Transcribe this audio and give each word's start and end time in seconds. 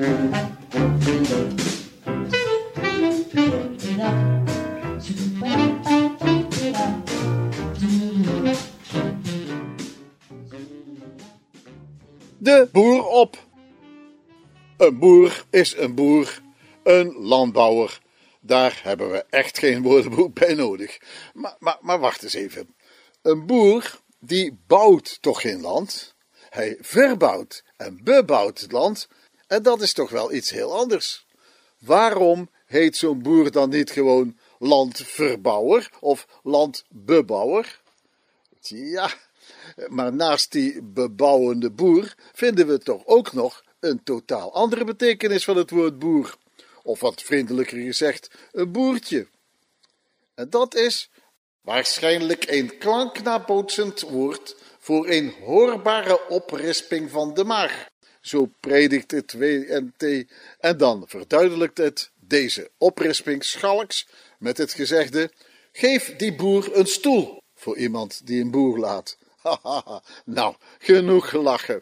De 0.00 0.08
boer 12.72 13.06
op. 13.06 13.46
Een 14.76 14.98
boer 14.98 15.44
is 15.50 15.76
een 15.76 15.94
boer, 15.94 16.42
een 16.82 17.12
landbouwer. 17.12 18.00
Daar 18.40 18.80
hebben 18.82 19.10
we 19.10 19.24
echt 19.30 19.58
geen 19.58 19.82
woordenboek 19.82 20.34
bij 20.34 20.54
nodig. 20.54 20.98
Maar, 21.34 21.56
maar, 21.58 21.78
maar 21.80 21.98
wacht 21.98 22.22
eens 22.22 22.34
even. 22.34 22.74
Een 23.22 23.46
boer 23.46 24.00
die 24.18 24.58
bouwt 24.66 25.22
toch 25.22 25.40
geen 25.40 25.60
land? 25.60 26.14
Hij 26.50 26.76
verbouwt 26.80 27.64
en 27.76 28.00
bebouwt 28.04 28.60
het 28.60 28.72
land 28.72 29.08
en 29.50 29.62
dat 29.62 29.82
is 29.82 29.92
toch 29.92 30.10
wel 30.10 30.32
iets 30.32 30.50
heel 30.50 30.78
anders. 30.78 31.26
Waarom 31.78 32.50
heet 32.66 32.96
zo'n 32.96 33.22
boer 33.22 33.50
dan 33.50 33.70
niet 33.70 33.90
gewoon 33.90 34.38
landverbouwer 34.58 35.90
of 36.00 36.26
landbebouwer? 36.42 37.80
Ja, 38.60 39.12
maar 39.88 40.12
naast 40.12 40.52
die 40.52 40.82
bebouwende 40.82 41.70
boer 41.70 42.14
vinden 42.32 42.66
we 42.66 42.78
toch 42.78 43.06
ook 43.06 43.32
nog 43.32 43.64
een 43.80 44.02
totaal 44.02 44.54
andere 44.54 44.84
betekenis 44.84 45.44
van 45.44 45.56
het 45.56 45.70
woord 45.70 45.98
boer. 45.98 46.36
Of 46.82 47.00
wat 47.00 47.22
vriendelijker 47.22 47.78
gezegd, 47.78 48.30
een 48.52 48.72
boertje. 48.72 49.26
En 50.34 50.50
dat 50.50 50.74
is 50.74 51.10
waarschijnlijk 51.60 52.50
een 52.50 52.78
klanknabootsend 52.78 54.00
woord 54.00 54.56
voor 54.78 55.08
een 55.08 55.34
hoorbare 55.44 56.28
oprisping 56.28 57.10
van 57.10 57.34
de 57.34 57.44
maag. 57.44 57.88
Zo 58.30 58.50
predikt 58.60 59.10
het 59.10 59.32
WNT 59.32 60.24
en 60.58 60.76
dan 60.76 61.04
verduidelijkt 61.06 61.78
het 61.78 62.10
deze 62.20 62.70
oprisping 62.78 63.44
schalks 63.44 64.08
met 64.38 64.58
het 64.58 64.72
gezegde: 64.72 65.30
geef 65.72 66.16
die 66.16 66.34
boer 66.34 66.76
een 66.76 66.86
stoel 66.86 67.42
voor 67.54 67.76
iemand 67.76 68.26
die 68.26 68.42
een 68.42 68.50
boer 68.50 68.78
laat. 68.78 69.18
Nou, 70.24 70.54
genoeg 70.78 71.28
gelachen. 71.28 71.80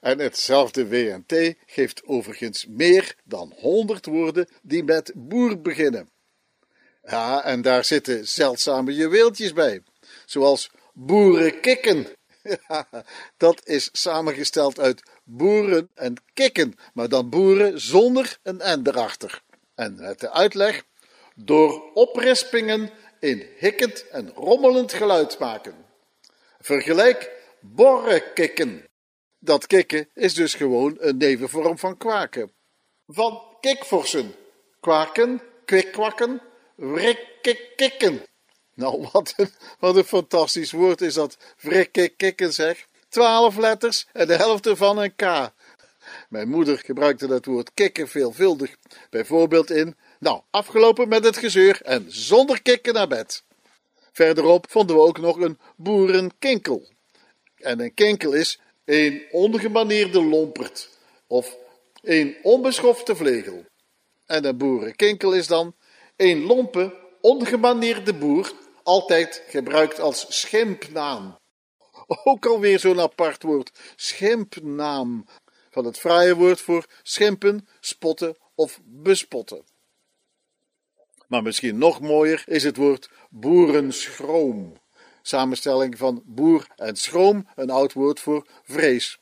En 0.00 0.18
hetzelfde 0.18 0.88
WNT 0.88 1.54
geeft 1.66 2.04
overigens 2.04 2.66
meer 2.66 3.14
dan 3.24 3.52
honderd 3.56 4.06
woorden 4.06 4.48
die 4.62 4.84
met 4.84 5.12
boer 5.14 5.60
beginnen. 5.60 6.10
Ja, 7.02 7.44
en 7.44 7.62
daar 7.62 7.84
zitten 7.84 8.28
zeldzame 8.28 8.94
juweeltjes 8.94 9.52
bij, 9.52 9.82
zoals 10.24 10.70
boerenkikken. 10.92 12.06
dat 13.36 13.66
is 13.66 13.88
samengesteld 13.92 14.78
uit 14.80 15.02
boeren 15.24 15.90
en 15.94 16.14
kikken, 16.34 16.74
maar 16.94 17.08
dan 17.08 17.28
boeren 17.28 17.80
zonder 17.80 18.38
een 18.42 18.60
en 18.60 18.86
erachter. 18.86 19.42
En 19.74 19.94
met 20.00 20.20
de 20.20 20.30
uitleg, 20.30 20.84
door 21.34 21.92
oprispingen 21.94 22.90
in 23.20 23.46
hikkend 23.58 24.08
en 24.08 24.32
rommelend 24.34 24.92
geluid 24.92 25.38
maken. 25.38 25.86
Vergelijk 26.60 27.30
borrekikken. 27.60 28.86
Dat 29.38 29.66
kikken 29.66 30.08
is 30.14 30.34
dus 30.34 30.54
gewoon 30.54 30.96
een 30.98 31.16
nevenvorm 31.16 31.78
van 31.78 31.96
kwaken. 31.96 32.52
Van 33.06 33.42
kikvorsen, 33.60 34.34
kwaken, 34.80 35.42
kwikkwakken, 35.64 36.40
wrikkikken. 36.74 38.22
Nou, 38.78 39.08
wat 39.12 39.34
een, 39.36 39.50
wat 39.78 39.96
een 39.96 40.04
fantastisch 40.04 40.72
woord 40.72 41.00
is 41.00 41.14
dat, 41.14 41.36
wrikkikken 41.60 42.52
zeg. 42.52 42.86
Twaalf 43.08 43.56
letters 43.56 44.06
en 44.12 44.26
de 44.26 44.34
helft 44.36 44.66
ervan 44.66 44.98
een 44.98 45.14
K. 45.14 45.50
Mijn 46.28 46.48
moeder 46.48 46.78
gebruikte 46.78 47.26
dat 47.26 47.44
woord 47.44 47.70
kikken 47.74 48.08
veelvuldig, 48.08 48.76
bijvoorbeeld 49.10 49.70
in, 49.70 49.96
nou, 50.18 50.40
afgelopen 50.50 51.08
met 51.08 51.24
het 51.24 51.36
gezeur 51.36 51.82
en 51.82 52.04
zonder 52.08 52.62
kikken 52.62 52.94
naar 52.94 53.08
bed. 53.08 53.42
Verderop 54.12 54.66
vonden 54.70 54.96
we 54.96 55.02
ook 55.02 55.18
nog 55.18 55.36
een 55.36 55.58
boerenkinkel. 55.76 56.88
En 57.56 57.80
een 57.80 57.94
kinkel 57.94 58.32
is 58.32 58.60
een 58.84 59.22
ongemaneerde 59.30 60.22
lompert 60.22 60.88
of 61.26 61.56
een 62.02 62.36
onbeschofte 62.42 63.16
vlegel. 63.16 63.64
En 64.26 64.44
een 64.44 64.56
boerenkinkel 64.56 65.32
is 65.32 65.46
dan 65.46 65.74
een 66.16 66.42
lompe, 66.42 66.94
ongemaneerde 67.20 68.14
boer, 68.14 68.52
altijd 68.88 69.42
gebruikt 69.48 70.00
als 70.00 70.26
schimpnaam. 70.28 71.38
Ook 72.24 72.46
alweer 72.46 72.78
zo'n 72.78 73.00
apart 73.00 73.42
woord, 73.42 73.70
schimpnaam, 73.96 75.26
van 75.70 75.84
het 75.84 75.98
fraaie 75.98 76.34
woord 76.34 76.60
voor 76.60 76.86
schimpen, 77.02 77.68
spotten 77.80 78.36
of 78.54 78.80
bespotten. 78.84 79.64
Maar 81.26 81.42
misschien 81.42 81.78
nog 81.78 82.00
mooier 82.00 82.42
is 82.46 82.64
het 82.64 82.76
woord 82.76 83.10
boerenschroom. 83.30 84.80
Samenstelling 85.22 85.98
van 85.98 86.22
boer 86.24 86.66
en 86.76 86.96
schroom, 86.96 87.48
een 87.54 87.70
oud 87.70 87.92
woord 87.92 88.20
voor 88.20 88.46
vrees. 88.62 89.18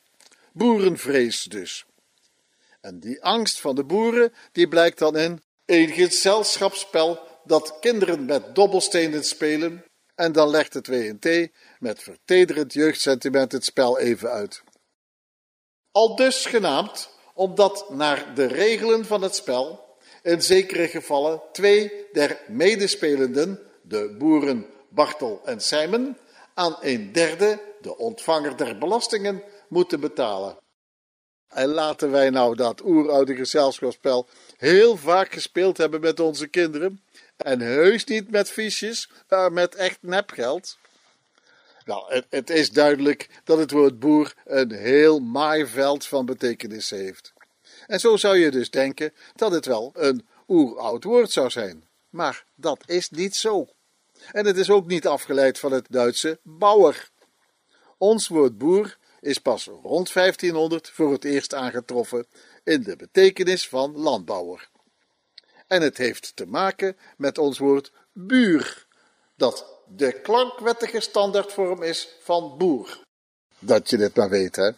Boerenvrees 0.53 1.43
dus. 1.43 1.85
En 2.81 3.01
die 3.01 3.23
angst 3.23 3.61
van 3.61 3.75
de 3.75 3.85
boeren, 3.85 4.33
die 4.53 4.69
blijkt 4.69 4.99
dan 4.99 5.17
in 5.17 5.43
een 5.65 5.89
gezelschapsspel 5.89 7.26
dat 7.47 7.77
kinderen 7.81 8.25
met 8.25 8.55
dobbelstenen 8.55 9.25
spelen. 9.25 9.85
En 10.15 10.33
dan 10.33 10.49
legt 10.49 10.75
het 10.75 10.87
WNT 10.87 11.49
met 11.79 12.03
vertederend 12.03 12.73
jeugdsentiment 12.73 13.53
het 13.53 13.65
spel 13.65 13.99
even 13.99 14.31
uit. 14.31 14.63
Al 15.91 16.17
dus 16.17 16.47
genaamd, 16.47 17.11
omdat 17.35 17.91
naar 17.91 18.35
de 18.35 18.47
regelen 18.47 19.05
van 19.05 19.23
het 19.23 19.35
spel 19.35 19.85
in 20.23 20.43
zekere 20.43 20.89
gevallen 20.89 21.43
twee 21.53 22.07
der 22.13 22.41
medespelenden, 22.49 23.61
de 23.83 24.15
boeren 24.19 24.67
Bartel 24.89 25.41
en 25.45 25.61
Simon, 25.61 26.17
aan 26.55 26.77
een 26.81 27.13
derde, 27.13 27.61
de 27.81 27.97
ontvanger 27.99 28.57
der 28.57 28.79
belastingen, 28.79 29.43
moeten 29.69 30.01
betalen. 30.01 30.59
En 31.49 31.69
laten 31.69 32.11
wij 32.11 32.31
nou 32.31 32.57
dat 32.57 32.85
oeroude 32.85 33.35
gezelschapsspel 33.35 34.29
heel 34.57 34.97
vaak 34.97 35.33
gespeeld 35.33 35.77
hebben 35.77 36.01
met 36.01 36.21
onze 36.21 36.49
kinderen, 36.49 37.05
en 37.37 37.61
heus 37.61 38.05
niet 38.05 38.31
met 38.31 38.51
fiches, 38.51 39.11
maar 39.29 39.53
met 39.53 39.75
echt 39.75 39.99
nepgeld. 40.01 40.79
Nou, 41.85 42.15
het, 42.15 42.27
het 42.31 42.51
is 42.51 42.71
duidelijk 42.71 43.29
dat 43.45 43.59
het 43.59 43.71
woord 43.71 43.99
boer 43.99 44.35
een 44.45 44.73
heel 44.73 45.19
maaiveld 45.19 46.07
van 46.07 46.27
betekenis 46.27 46.91
heeft. 46.91 47.33
En 47.87 48.01
zo 48.01 48.17
zou 48.17 48.37
je 48.37 48.51
dus 48.51 48.71
denken 48.71 49.13
dat 49.35 49.53
het 49.53 49.67
wel 49.67 49.91
een 49.95 50.27
oeroud 50.49 51.05
woord 51.05 51.31
zou 51.31 51.51
zijn. 51.51 51.85
Maar 52.11 52.45
dat 52.55 52.83
is 52.87 53.11
niet 53.11 53.35
zo. 53.35 53.69
En 54.33 54.47
het 54.47 54.57
is 54.57 54.71
ook 54.71 54.87
niet 54.87 55.07
afgeleid 55.07 55.59
van 55.59 55.73
het 55.73 55.87
Duitse 55.91 56.39
bouwer. 56.43 57.11
Ons 57.99 58.29
woord 58.29 58.59
boer 58.59 58.97
is 59.21 59.39
pas 59.39 59.67
rond 59.67 60.13
1500 60.13 60.91
voor 60.91 61.13
het 61.13 61.25
eerst 61.25 61.55
aangetroffen 61.55 62.27
in 62.65 62.83
de 62.83 62.97
betekenis 62.97 63.69
van 63.69 63.97
landbouwer. 63.97 64.69
En 65.67 65.83
het 65.83 65.97
heeft 65.97 66.37
te 66.37 66.47
maken 66.47 66.97
met 67.17 67.39
ons 67.39 67.59
woord 67.59 67.93
buur, 68.13 68.87
dat 69.37 69.81
de 69.89 70.21
klankwettige 70.21 71.01
standaardvorm 71.01 71.83
is 71.83 72.17
van 72.21 72.59
boer. 72.59 73.05
Dat 73.59 73.91
je 73.91 73.97
dit 73.97 74.17
maar 74.17 74.29
weet, 74.29 74.57
hè? 74.57 74.71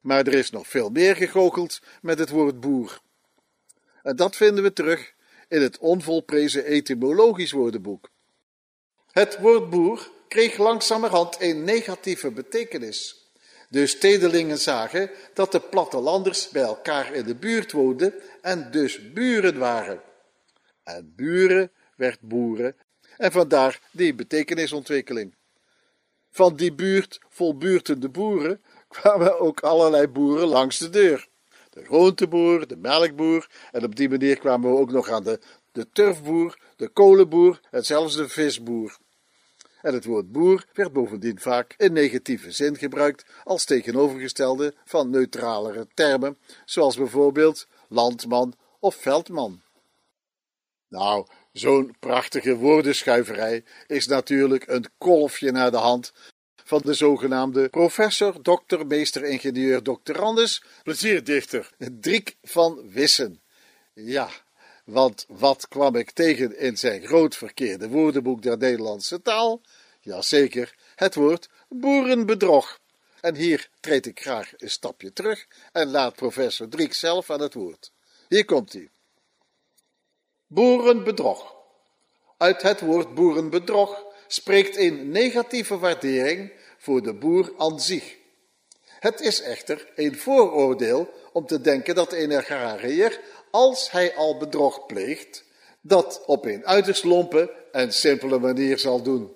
Maar 0.00 0.26
er 0.26 0.34
is 0.34 0.50
nog 0.50 0.66
veel 0.66 0.90
meer 0.90 1.16
gegoocheld 1.16 1.80
met 2.02 2.18
het 2.18 2.30
woord 2.30 2.60
boer. 2.60 3.00
En 4.02 4.16
dat 4.16 4.36
vinden 4.36 4.64
we 4.64 4.72
terug 4.72 5.14
in 5.48 5.62
het 5.62 5.78
onvolprezen 5.78 6.64
etymologisch 6.64 7.52
woordenboek. 7.52 8.10
Het 9.10 9.38
woord 9.38 9.70
boer 9.70 10.10
kreeg 10.28 10.56
langzamerhand 10.56 11.36
een 11.40 11.64
negatieve 11.64 12.30
betekenis. 12.30 13.23
De 13.74 13.86
stedelingen 13.86 14.58
zagen 14.58 15.10
dat 15.32 15.52
de 15.52 15.60
plattelanders 15.60 16.48
bij 16.48 16.62
elkaar 16.62 17.14
in 17.14 17.24
de 17.24 17.34
buurt 17.34 17.72
woonden 17.72 18.14
en 18.42 18.70
dus 18.70 19.12
buren 19.12 19.58
waren. 19.58 20.00
En 20.82 21.12
buren 21.16 21.70
werd 21.96 22.20
boeren 22.20 22.76
en 23.16 23.32
vandaar 23.32 23.80
die 23.90 24.14
betekenisontwikkeling. 24.14 25.34
Van 26.30 26.56
die 26.56 26.72
buurt 26.72 27.20
vol 27.28 27.56
buurtende 27.56 28.08
boeren 28.08 28.62
kwamen 28.88 29.40
ook 29.40 29.60
allerlei 29.60 30.08
boeren 30.08 30.46
langs 30.46 30.78
de 30.78 30.90
deur. 30.90 31.28
De 31.70 31.84
groenteboer, 31.84 32.66
de 32.66 32.76
melkboer 32.76 33.50
en 33.72 33.84
op 33.84 33.96
die 33.96 34.08
manier 34.08 34.38
kwamen 34.38 34.70
we 34.70 34.78
ook 34.78 34.90
nog 34.90 35.08
aan 35.08 35.24
de, 35.24 35.40
de 35.72 35.86
turfboer, 35.92 36.58
de 36.76 36.88
kolenboer 36.88 37.60
en 37.70 37.84
zelfs 37.84 38.16
de 38.16 38.28
visboer. 38.28 38.98
En 39.84 39.94
het 39.94 40.04
woord 40.04 40.32
boer 40.32 40.64
werd 40.72 40.92
bovendien 40.92 41.40
vaak 41.40 41.74
in 41.76 41.92
negatieve 41.92 42.50
zin 42.50 42.76
gebruikt 42.76 43.24
als 43.44 43.64
tegenovergestelde 43.64 44.74
van 44.84 45.10
neutralere 45.10 45.86
termen, 45.94 46.38
zoals 46.64 46.96
bijvoorbeeld 46.96 47.66
landman 47.88 48.54
of 48.78 48.94
veldman. 48.94 49.62
Nou, 50.88 51.26
zo'n 51.52 51.96
prachtige 52.00 52.56
woordenschuiverij 52.56 53.64
is 53.86 54.06
natuurlijk 54.06 54.68
een 54.68 54.86
kolfje 54.98 55.50
naar 55.50 55.70
de 55.70 55.76
hand 55.76 56.12
van 56.64 56.80
de 56.84 56.94
zogenaamde 56.94 57.68
professor, 57.68 58.42
dokter, 58.42 58.86
meester, 58.86 59.24
ingenieur, 59.24 59.82
doctorandus, 59.82 60.64
plezierdichter 60.82 61.70
Driek 62.00 62.36
van 62.42 62.90
Wissen. 62.90 63.42
Ja, 63.94 64.28
want 64.84 65.24
wat 65.28 65.68
kwam 65.68 65.96
ik 65.96 66.10
tegen 66.10 66.58
in 66.58 66.76
zijn 66.76 67.06
groot 67.06 67.36
verkeerde 67.36 67.88
woordenboek 67.88 68.42
der 68.42 68.58
Nederlandse 68.58 69.22
taal? 69.22 69.60
Jazeker, 70.00 70.74
het 70.94 71.14
woord 71.14 71.48
boerenbedrog. 71.68 72.80
En 73.20 73.34
hier 73.34 73.68
treed 73.80 74.06
ik 74.06 74.20
graag 74.20 74.52
een 74.56 74.70
stapje 74.70 75.12
terug 75.12 75.46
en 75.72 75.90
laat 75.90 76.14
professor 76.14 76.68
Driek 76.68 76.94
zelf 76.94 77.30
aan 77.30 77.40
het 77.40 77.54
woord. 77.54 77.92
Hier 78.28 78.44
komt 78.44 78.72
hij. 78.72 78.90
Boerenbedrog. 80.46 81.54
Uit 82.36 82.62
het 82.62 82.80
woord 82.80 83.14
boerenbedrog 83.14 84.04
spreekt 84.26 84.76
een 84.76 85.10
negatieve 85.10 85.78
waardering 85.78 86.52
voor 86.78 87.02
de 87.02 87.14
boer 87.14 87.52
aan 87.58 87.80
zich. 87.80 88.16
Het 88.86 89.20
is 89.20 89.40
echter 89.40 89.92
een 89.94 90.16
vooroordeel 90.16 91.12
om 91.32 91.46
te 91.46 91.60
denken 91.60 91.94
dat 91.94 92.12
een 92.12 92.32
agrariër, 92.32 93.20
als 93.54 93.90
hij 93.90 94.14
al 94.14 94.36
bedrog 94.36 94.86
pleegt, 94.86 95.44
dat 95.80 96.22
op 96.26 96.44
een 96.44 96.66
uiterst 96.66 97.04
lompe 97.04 97.54
en 97.72 97.92
simpele 97.92 98.38
manier 98.38 98.78
zal 98.78 99.02
doen. 99.02 99.32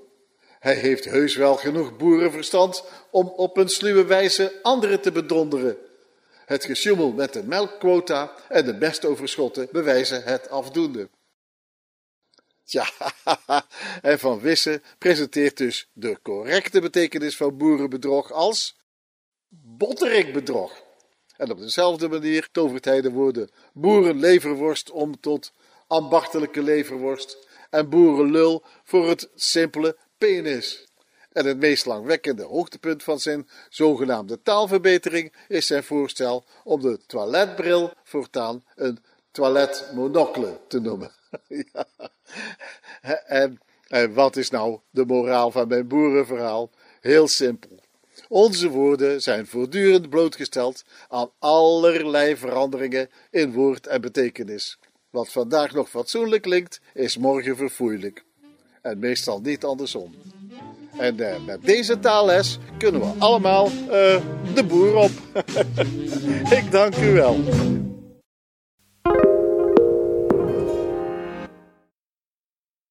Hij 0.59 0.75
heeft 0.75 1.05
heus 1.05 1.37
wel 1.37 1.57
genoeg 1.57 1.97
boerenverstand 1.97 2.85
om 3.11 3.29
op 3.29 3.57
een 3.57 3.69
sluwe 3.69 4.05
wijze 4.05 4.59
anderen 4.63 5.01
te 5.01 5.13
bedonderen. 5.13 5.77
Het 6.45 6.65
gesjoemel 6.65 7.13
met 7.13 7.33
de 7.33 7.43
melkquota 7.43 8.33
en 8.49 8.65
de 8.65 8.79
bestoverschotten 8.79 9.69
bewijzen 9.73 10.23
het 10.23 10.49
afdoende. 10.49 11.09
Tja, 12.65 12.87
en 14.03 14.19
Van 14.19 14.41
Wissen 14.41 14.83
presenteert 14.99 15.57
dus 15.57 15.89
de 15.93 16.19
correcte 16.23 16.81
betekenis 16.81 17.37
van 17.37 17.57
boerenbedrog 17.57 18.33
als 18.33 18.77
botterikbedrog. 19.49 20.87
En 21.39 21.51
op 21.51 21.59
dezelfde 21.59 22.09
manier 22.09 22.49
tovert 22.53 22.85
hij 22.85 23.01
de 23.01 23.11
woorden 23.11 23.51
boerenleverworst 23.73 24.91
om 24.91 25.21
tot 25.21 25.53
ambachtelijke 25.87 26.63
leverworst 26.63 27.49
en 27.71 27.89
boerenlul 27.89 28.63
voor 28.85 29.09
het 29.09 29.29
simpele 29.35 29.97
penis. 30.19 30.87
En 31.33 31.47
het 31.47 31.59
meest 31.59 31.87
langwekkende 31.87 32.43
hoogtepunt 32.43 33.03
van 33.03 33.21
zijn 33.21 33.49
zogenaamde 33.69 34.43
taalverbetering 34.43 35.33
is 35.49 35.67
zijn 35.67 35.85
voorstel 35.85 36.45
om 36.65 36.81
de 36.81 36.99
toiletbril 37.07 37.93
voortaan 38.05 38.65
een 38.75 38.99
toiletmonocle 39.31 40.61
te 40.69 40.81
noemen. 40.81 41.13
ja. 41.73 41.87
en, 43.27 43.59
en 43.87 44.15
wat 44.15 44.37
is 44.37 44.51
nou 44.51 44.81
de 44.91 45.05
moraal 45.05 45.51
van 45.51 45.69
mijn 45.69 45.89
boerenverhaal? 45.89 46.71
Heel 47.01 47.29
simpel. 47.29 47.87
Onze 48.29 48.69
woorden 48.69 49.23
zijn 49.23 49.47
voortdurend 49.47 50.11
blootgesteld 50.11 50.85
aan 51.09 51.31
allerlei 51.39 52.37
veranderingen 52.37 53.11
in 53.31 53.53
woord 53.53 53.87
en 53.87 54.01
betekenis. 54.01 54.79
Wat 55.11 55.29
vandaag 55.33 55.73
nog 55.73 55.89
fatsoenlijk 55.89 56.43
klinkt, 56.43 56.81
is 56.95 57.17
morgen 57.17 57.57
verfoeilijk. 57.57 58.25
En 58.83 58.99
meestal 58.99 59.41
niet 59.41 59.65
andersom. 59.65 60.15
En 60.99 61.21
uh, 61.21 61.45
met 61.47 61.65
deze 61.65 61.99
taalles 61.99 62.59
kunnen 62.79 63.01
we 63.01 63.13
allemaal 63.19 63.67
uh, 63.67 64.23
de 64.55 64.65
boer 64.69 64.97
op. 64.97 65.11
Ik 66.59 66.71
dank 66.71 66.97
u 66.97 67.13
wel. 67.13 67.37